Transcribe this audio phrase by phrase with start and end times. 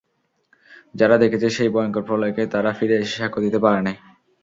[0.95, 3.93] যারা দেখেছে সেই ভয়ংকর প্রলয়কে, তারা ফিরে এসে সাক্ষ্য দিতে পারেনি।